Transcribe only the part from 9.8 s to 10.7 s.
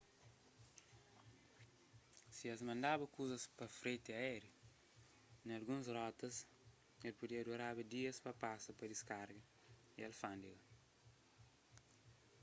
y alfándega